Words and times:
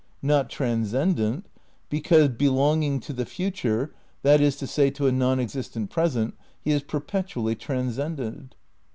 Not 0.23 0.49
transcendent, 0.49 1.45
because, 1.87 2.29
belonging 2.29 2.99
to 3.01 3.13
the 3.13 3.23
future, 3.23 3.93
that 4.23 4.41
is 4.41 4.55
to 4.55 4.65
say, 4.65 4.89
to 4.89 5.05
a 5.05 5.11
non 5.11 5.39
existent 5.39 5.91
present, 5.91 6.33
he 6.59 6.71
is 6.71 6.81
perpetually 6.81 7.53
transcended. 7.55 8.55